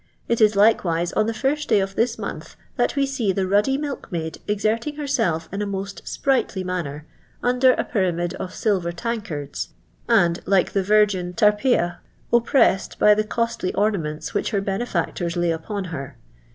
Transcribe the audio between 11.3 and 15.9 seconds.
Tarpt»ia, oppreftsed by the costly ornaments which her benefactors lay upon